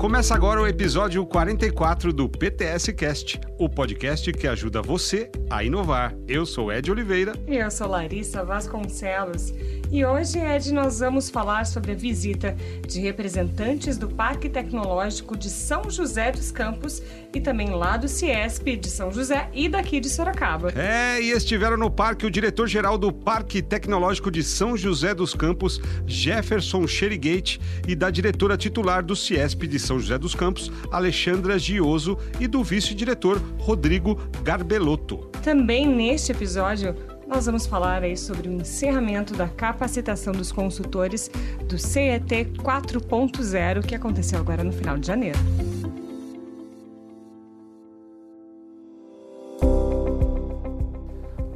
[0.00, 6.16] Começa agora o episódio 44 do PTS Cast, o podcast que ajuda você a inovar.
[6.26, 7.34] Eu sou Ed Oliveira.
[7.46, 9.52] E eu sou Larissa Vasconcelos.
[9.92, 12.56] E hoje, Ed, nós vamos falar sobre a visita
[12.86, 17.02] de representantes do Parque Tecnológico de São José dos Campos
[17.34, 20.72] e também lá do Ciesp de São José e daqui de Sorocaba.
[20.76, 25.80] É, e estiveram no parque o diretor-geral do Parque Tecnológico de São José dos Campos,
[26.06, 32.16] Jefferson Sherigate, e da diretora titular do Ciesp de São José dos Campos, Alexandra Gioso,
[32.38, 35.28] e do vice-diretor Rodrigo Garbelotto.
[35.42, 36.94] Também neste episódio,
[37.30, 41.30] nós vamos falar aí sobre o encerramento da capacitação dos consultores
[41.68, 42.26] do CET
[42.58, 45.38] 4.0 que aconteceu agora no final de janeiro.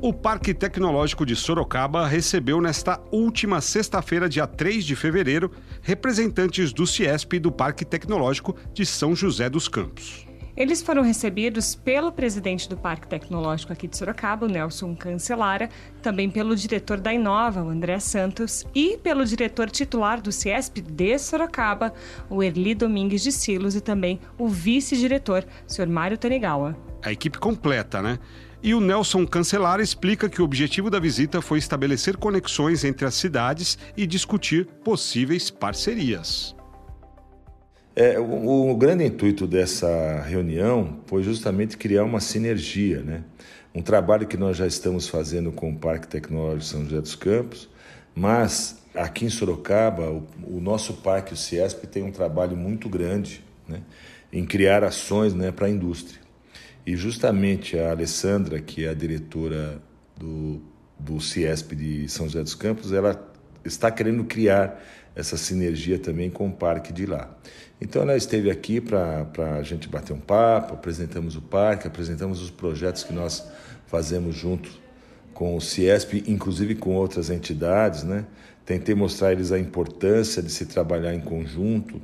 [0.00, 5.50] O Parque Tecnológico de Sorocaba recebeu nesta última sexta-feira, dia 3 de fevereiro,
[5.82, 10.26] representantes do CIESP e do Parque Tecnológico de São José dos Campos.
[10.56, 15.68] Eles foram recebidos pelo presidente do Parque Tecnológico aqui de Sorocaba, o Nelson Cancelara,
[16.00, 21.18] também pelo diretor da Inova, o André Santos, e pelo diretor titular do CIESP de
[21.18, 21.92] Sorocaba,
[22.30, 26.76] o Erli Domingues de Silos, e também o vice-diretor, senhor Mário Tanigawa.
[27.02, 28.20] A equipe completa, né?
[28.62, 33.14] E o Nelson Cancelara explica que o objetivo da visita foi estabelecer conexões entre as
[33.14, 36.54] cidades e discutir possíveis parcerias.
[37.96, 43.22] É, o, o, grande intuito dessa reunião foi justamente criar uma sinergia, né?
[43.72, 47.68] um trabalho que nós já estamos fazendo com o Parque Tecnológico São José dos Campos,
[48.12, 53.44] mas aqui em Sorocaba, o, o nosso parque, o Ciesp, tem um trabalho muito grande
[53.68, 53.80] né?
[54.32, 56.20] em criar ações né, para a indústria.
[56.84, 59.80] E justamente a Alessandra, que é a diretora
[60.16, 60.60] do,
[60.98, 63.32] do Ciesp de São José dos Campos, ela
[63.64, 64.82] está querendo criar
[65.14, 67.36] essa sinergia também com o parque de lá.
[67.80, 69.26] Então ela esteve aqui para
[69.58, 73.44] a gente bater um papo, apresentamos o parque, apresentamos os projetos que nós
[73.86, 74.70] fazemos junto
[75.32, 78.24] com o Ciesp, inclusive com outras entidades, né?
[78.64, 82.00] Tentei mostrar a eles a importância de se trabalhar em conjunto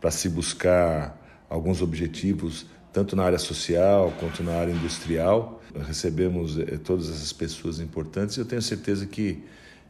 [0.00, 1.16] para se buscar
[1.48, 5.62] alguns objetivos tanto na área social quanto na área industrial.
[5.86, 9.44] Recebemos eh, todas essas pessoas importantes e eu tenho certeza que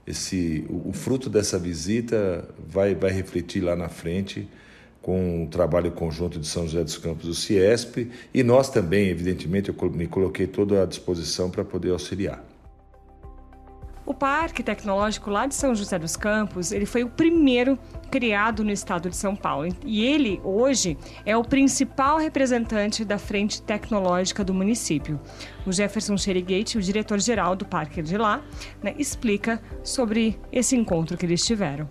[0.07, 4.49] esse o, o fruto dessa visita vai vai refletir lá na frente
[5.03, 9.71] com o trabalho conjunto de São José dos Campos do Ciesp e nós também, evidentemente,
[9.71, 12.45] eu me coloquei toda à disposição para poder auxiliar.
[14.11, 17.79] O Parque Tecnológico lá de São José dos Campos, ele foi o primeiro
[18.11, 19.69] criado no estado de São Paulo.
[19.87, 25.21] E ele, hoje, é o principal representante da frente tecnológica do município.
[25.65, 28.43] O Jefferson Sherigate, o diretor-geral do parque de lá,
[28.83, 31.89] né, explica sobre esse encontro que eles tiveram.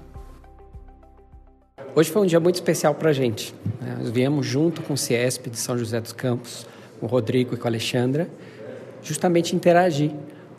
[1.96, 3.56] Hoje foi um dia muito especial para a gente.
[3.80, 3.96] Né?
[3.98, 6.68] Nós viemos junto com o Ciesp de São José dos Campos,
[7.00, 8.30] com o Rodrigo e com a Alexandra,
[9.02, 10.12] justamente interagir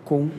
[0.07, 0.31] com o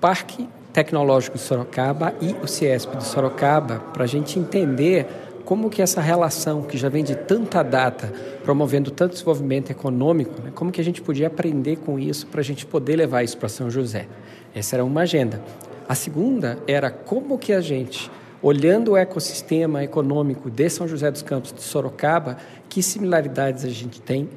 [0.00, 5.06] Parque Tecnológico de Sorocaba e o Ciesp de Sorocaba, para a gente entender
[5.42, 8.12] como que essa relação, que já vem de tanta data,
[8.44, 10.52] promovendo tanto desenvolvimento econômico, né?
[10.54, 13.48] como que a gente podia aprender com isso para a gente poder levar isso para
[13.48, 14.06] São José.
[14.54, 15.40] Essa era uma agenda.
[15.88, 18.10] A segunda era como que a gente
[18.42, 22.36] olhando o ecossistema econômico de São José dos Campos, de Sorocaba,
[22.68, 24.28] que similaridades a gente tem,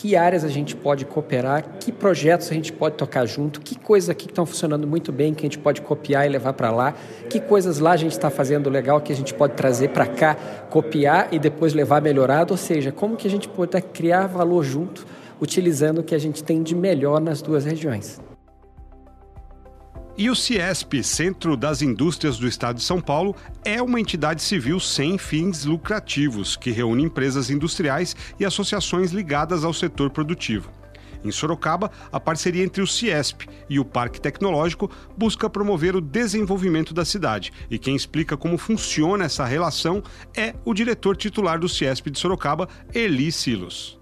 [0.00, 4.08] que áreas a gente pode cooperar, que projetos a gente pode tocar junto, que coisas
[4.08, 6.94] aqui estão funcionando muito bem que a gente pode copiar e levar para lá,
[7.28, 10.34] que coisas lá a gente está fazendo legal que a gente pode trazer para cá,
[10.70, 15.04] copiar e depois levar melhorado, ou seja, como que a gente pode criar valor junto,
[15.38, 18.18] utilizando o que a gente tem de melhor nas duas regiões.
[20.18, 23.34] E o CIESP, Centro das Indústrias do Estado de São Paulo,
[23.64, 29.72] é uma entidade civil sem fins lucrativos que reúne empresas industriais e associações ligadas ao
[29.72, 30.70] setor produtivo.
[31.24, 36.94] Em Sorocaba, a parceria entre o CIESP e o Parque Tecnológico busca promover o desenvolvimento
[36.94, 37.52] da cidade.
[37.70, 40.02] E quem explica como funciona essa relação
[40.34, 43.99] é o diretor titular do CIESP de Sorocaba, Eli Silos.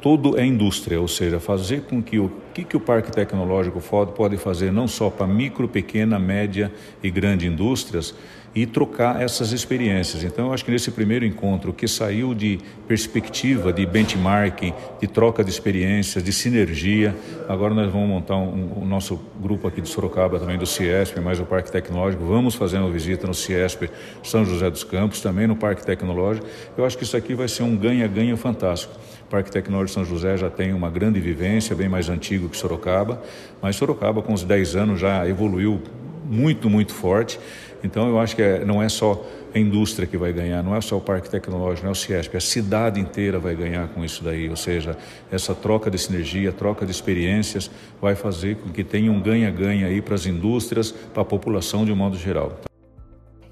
[0.00, 3.80] Tudo é indústria, ou seja, fazer com que o que, que o Parque Tecnológico
[4.16, 8.14] pode fazer não só para micro, pequena, média e grande indústrias
[8.54, 10.24] e trocar essas experiências.
[10.24, 12.58] Então, eu acho que nesse primeiro encontro, que saiu de
[12.88, 17.14] perspectiva, de benchmarking, de troca de experiências, de sinergia,
[17.48, 21.20] agora nós vamos montar o um, um, nosso grupo aqui de Sorocaba, também do Ciesp,
[21.20, 23.88] mais o Parque Tecnológico, vamos fazer uma visita no Ciesp
[24.22, 26.46] São José dos Campos, também no Parque Tecnológico.
[26.76, 28.94] Eu acho que isso aqui vai ser um ganha-ganha fantástico.
[29.26, 33.22] O Parque Tecnológico São José já tem uma grande vivência, bem mais antigo que Sorocaba,
[33.60, 35.80] mas Sorocaba, com uns 10 anos, já evoluiu
[36.24, 37.38] muito, muito forte.
[37.82, 40.80] Então, eu acho que é, não é só a indústria que vai ganhar, não é
[40.80, 44.22] só o parque tecnológico, não é o Ciesp, a cidade inteira vai ganhar com isso
[44.22, 44.48] daí.
[44.48, 44.96] Ou seja,
[45.30, 47.70] essa troca de sinergia, troca de experiências
[48.00, 51.92] vai fazer com que tenha um ganha-ganha aí para as indústrias, para a população de
[51.92, 52.69] um modo geral.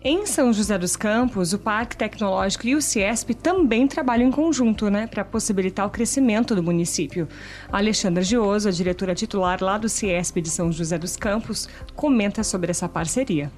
[0.01, 4.89] Em São José dos Campos, o Parque Tecnológico e o Ciesp também trabalham em conjunto,
[4.89, 7.27] né, para possibilitar o crescimento do município.
[7.73, 12.71] Alexandra Gioso, a diretora titular lá do Ciesp de São José dos Campos, comenta sobre
[12.71, 13.51] essa parceria.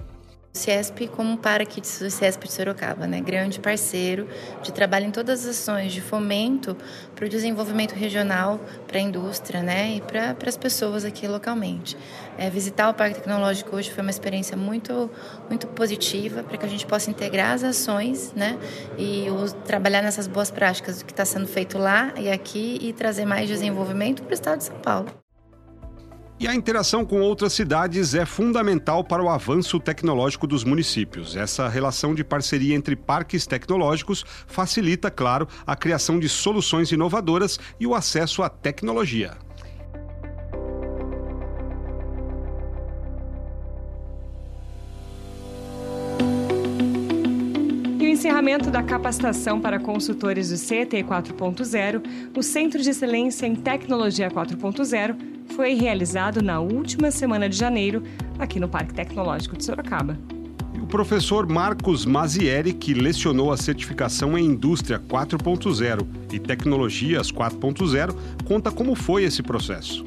[0.52, 3.20] O CIESP como parque do CIESP de Sorocaba, né?
[3.20, 4.26] grande parceiro
[4.64, 6.76] de trabalho em todas as ações de fomento
[7.14, 8.58] para o desenvolvimento regional,
[8.88, 9.94] para a indústria né?
[9.94, 11.96] e para as pessoas aqui localmente.
[12.36, 15.08] É, visitar o Parque Tecnológico hoje foi uma experiência muito,
[15.48, 18.58] muito positiva para que a gente possa integrar as ações né?
[18.98, 22.92] e o, trabalhar nessas boas práticas do que está sendo feito lá e aqui e
[22.92, 25.29] trazer mais desenvolvimento para o estado de São Paulo.
[26.40, 31.36] E a interação com outras cidades é fundamental para o avanço tecnológico dos municípios.
[31.36, 37.86] Essa relação de parceria entre parques tecnológicos facilita, claro, a criação de soluções inovadoras e
[37.86, 39.36] o acesso à tecnologia.
[48.10, 55.29] encerramento da capacitação para consultores do CT 4.0, o Centro de Excelência em Tecnologia 4.0
[55.60, 58.02] foi realizado na última semana de janeiro,
[58.38, 60.18] aqui no Parque Tecnológico de Sorocaba.
[60.82, 68.16] O professor Marcos Mazieri, que lecionou a certificação em Indústria 4.0 e Tecnologias 4.0,
[68.46, 70.02] conta como foi esse processo.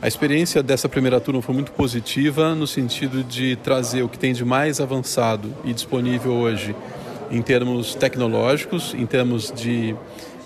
[0.00, 4.32] A experiência dessa primeira turma foi muito positiva no sentido de trazer o que tem
[4.32, 6.76] de mais avançado e disponível hoje
[7.28, 9.96] em termos tecnológicos, em termos de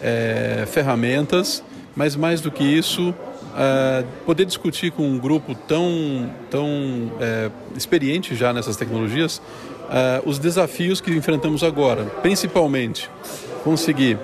[0.01, 1.63] é, ferramentas,
[1.99, 3.13] mas mais do que isso,
[3.57, 9.43] é, poder discutir com um grupo tão, tão é, experiente já nessas tecnologias
[9.91, 13.11] é, os desafios que enfrentamos agora, principalmente
[13.65, 14.17] conseguir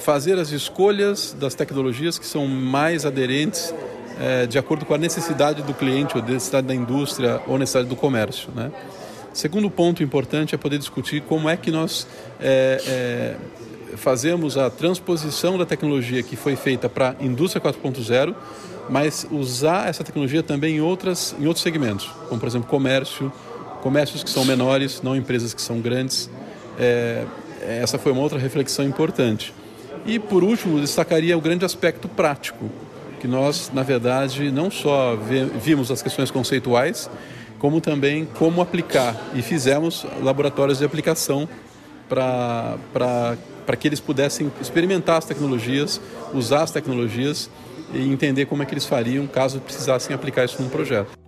[0.00, 3.72] fazer as escolhas das tecnologias que são mais aderentes
[4.48, 8.50] de acordo com a necessidade do cliente, ou necessidade da indústria, ou necessidade do comércio.
[8.56, 8.72] Né?
[9.32, 12.08] Segundo ponto importante é poder discutir como é que nós
[12.40, 13.36] é, é,
[13.96, 18.34] fazemos a transposição da tecnologia que foi feita para a indústria 4.0,
[18.88, 23.32] mas usar essa tecnologia também em, outras, em outros segmentos, como por exemplo comércio,
[23.82, 26.28] comércios que são menores, não empresas que são grandes.
[26.78, 27.24] É,
[27.60, 29.54] essa foi uma outra reflexão importante.
[30.04, 32.70] E por último, destacaria o grande aspecto prático
[33.20, 35.16] que nós, na verdade, não só
[35.60, 37.08] vimos as questões conceituais,
[37.60, 39.14] como também como aplicar.
[39.32, 41.48] E fizemos laboratórios de aplicação
[42.08, 43.36] para
[43.76, 46.00] que eles pudessem experimentar as tecnologias,
[46.34, 47.50] usar as tecnologias
[47.92, 51.22] e entender como é que eles fariam caso precisassem aplicar isso num projeto.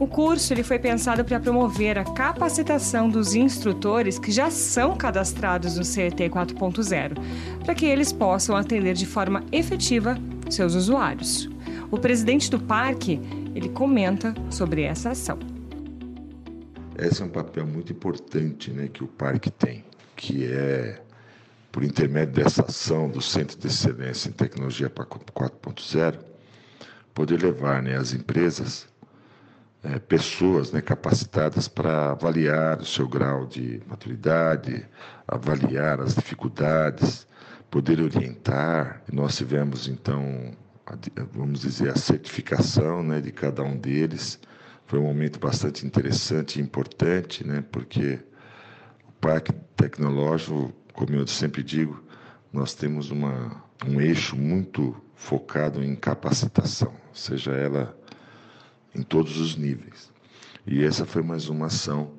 [0.00, 5.76] O curso ele foi pensado para promover a capacitação dos instrutores que já são cadastrados
[5.76, 7.18] no CET 4.0,
[7.64, 10.16] para que eles possam atender de forma efetiva
[10.48, 11.50] seus usuários.
[11.90, 13.20] O presidente do parque
[13.56, 15.36] ele comenta sobre essa ação.
[16.96, 19.84] Esse é um papel muito importante né, que o parque tem,
[20.18, 21.00] que é,
[21.70, 26.18] por intermédio dessa ação do Centro de Excelência em Tecnologia 4.0,
[27.14, 28.88] poder levar né, as empresas
[29.84, 34.84] é, pessoas né, capacitadas para avaliar o seu grau de maturidade,
[35.26, 37.24] avaliar as dificuldades,
[37.70, 39.00] poder orientar.
[39.12, 40.50] Nós tivemos, então,
[40.84, 40.96] a,
[41.32, 44.40] vamos dizer, a certificação né, de cada um deles.
[44.84, 48.18] Foi um momento bastante interessante e importante, né, porque
[49.06, 52.02] o Parque Tecnológico, como eu sempre digo,
[52.52, 57.96] nós temos uma, um eixo muito focado em capacitação, seja ela
[58.92, 60.12] em todos os níveis.
[60.66, 62.10] E essa foi mais uma ação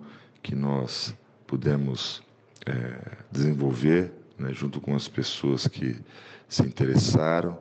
[0.41, 1.13] que nós
[1.45, 2.23] pudemos
[2.65, 5.99] é, desenvolver né, junto com as pessoas que
[6.47, 7.59] se interessaram,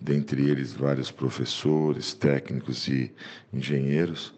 [0.00, 3.12] dentre eles vários professores, técnicos e
[3.52, 4.32] engenheiros,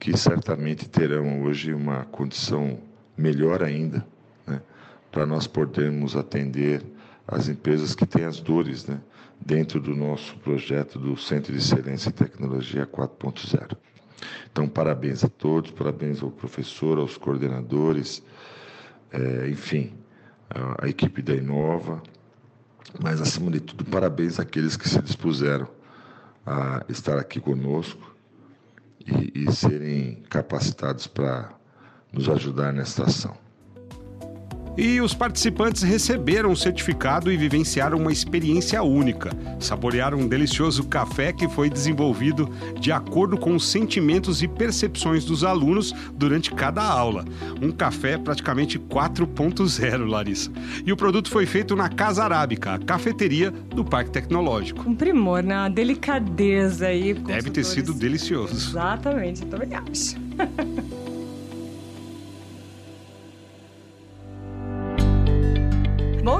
[0.00, 2.80] que certamente terão hoje uma condição
[3.16, 4.04] melhor ainda
[4.46, 4.60] né,
[5.10, 6.82] para nós podermos atender
[7.26, 9.00] as empresas que têm as dores né,
[9.40, 13.76] dentro do nosso projeto do Centro de Excelência em Tecnologia 4.0.
[14.50, 18.22] Então, parabéns a todos, parabéns ao professor, aos coordenadores,
[19.10, 19.92] é, enfim,
[20.50, 22.02] a, equipe da Inova,
[23.00, 25.68] mas, acima de tudo, parabéns àqueles que se dispuseram
[26.46, 28.14] a estar aqui conosco
[29.00, 31.52] e, e serem capacitados para
[32.12, 33.43] nos ajudar nesta ação.
[34.76, 39.30] E os participantes receberam o certificado e vivenciaram uma experiência única.
[39.60, 42.50] Saborearam um delicioso café que foi desenvolvido
[42.80, 47.24] de acordo com os sentimentos e percepções dos alunos durante cada aula.
[47.62, 50.50] Um café praticamente 4.0, Larissa.
[50.84, 54.88] E o produto foi feito na Casa Arábica, a cafeteria do Parque Tecnológico.
[54.88, 57.14] Um primor na delicadeza aí.
[57.14, 58.54] Deve ter sido delicioso.
[58.54, 60.16] Exatamente, eu também acho.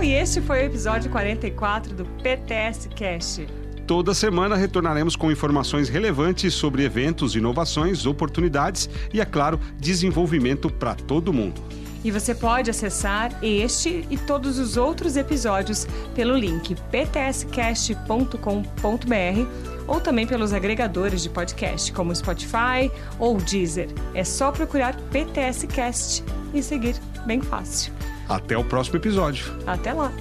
[0.05, 3.49] E este foi o episódio 44 do PTS Cast.
[3.87, 10.95] Toda semana retornaremos com informações relevantes sobre eventos, inovações, oportunidades e, é claro, desenvolvimento para
[10.95, 11.63] todo mundo.
[12.05, 18.37] E você pode acessar este e todos os outros episódios pelo link ptscast.com.br
[19.87, 23.89] ou também pelos agregadores de podcast como Spotify ou Deezer.
[24.13, 26.95] É só procurar PTS Cast e seguir
[27.25, 27.91] bem fácil.
[28.29, 29.45] Até o próximo episódio.
[29.67, 30.13] Até lá!